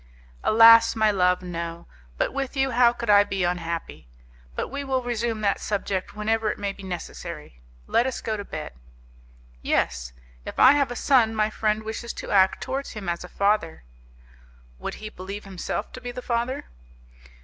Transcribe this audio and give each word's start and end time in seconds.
"Alas! 0.43 0.95
my 0.95 1.11
love, 1.11 1.43
no, 1.43 1.85
but 2.17 2.33
with 2.33 2.57
you 2.57 2.71
how 2.71 2.91
could 2.91 3.07
I 3.11 3.23
be 3.23 3.43
unhappy? 3.43 4.07
But 4.55 4.69
we 4.69 4.83
will 4.83 5.03
resume 5.03 5.41
that 5.41 5.59
subject 5.59 6.15
whenever 6.15 6.49
it 6.49 6.57
may 6.57 6.71
be 6.73 6.81
necessary. 6.81 7.59
Let 7.85 8.07
us 8.07 8.19
go 8.19 8.35
to 8.35 8.43
bed." 8.43 8.73
"Yes. 9.61 10.11
If 10.43 10.57
I 10.57 10.71
have 10.71 10.89
a 10.89 10.95
son 10.95 11.35
my 11.35 11.51
friend 11.51 11.83
wishes 11.83 12.13
to 12.13 12.31
act 12.31 12.63
towards 12.63 12.93
him 12.93 13.07
as 13.07 13.23
a 13.23 13.29
father." 13.29 13.83
"Would 14.79 14.95
he 14.95 15.09
believe 15.09 15.43
himself 15.45 15.93
to 15.93 16.01
be 16.01 16.11
the 16.11 16.23
father?" 16.23 16.65